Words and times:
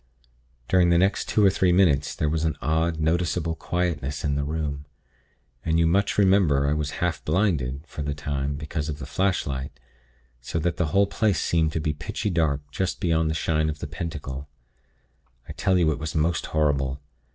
"During 0.67 0.89
the 0.89 0.97
next 0.97 1.29
two 1.29 1.45
or 1.45 1.51
three 1.51 1.71
minutes, 1.71 2.15
there 2.15 2.27
was 2.27 2.43
an 2.43 2.57
odd, 2.59 2.99
noticeable 2.99 3.53
quietness 3.53 4.23
in 4.23 4.33
the 4.33 4.43
room, 4.43 4.87
and 5.63 5.77
you 5.77 5.85
much 5.85 6.17
remember 6.17 6.65
I 6.67 6.73
was 6.73 6.93
half 7.05 7.23
blinded, 7.23 7.83
for 7.85 8.01
the 8.01 8.15
time, 8.15 8.55
because 8.55 8.89
of 8.89 8.97
the 8.97 9.05
flashlight; 9.05 9.79
so 10.41 10.57
that 10.57 10.77
the 10.77 10.87
whole 10.87 11.05
place 11.05 11.39
seemed 11.39 11.71
to 11.73 11.79
be 11.79 11.93
pitchy 11.93 12.31
dark 12.31 12.61
just 12.71 12.99
beyond 12.99 13.29
the 13.29 13.35
shine 13.35 13.69
of 13.69 13.77
the 13.77 13.85
Pentacle. 13.85 14.49
I 15.47 15.51
tell 15.53 15.77
you 15.77 15.91
it 15.91 15.99
was 15.99 16.15
most 16.15 16.47
horrible. 16.47 16.99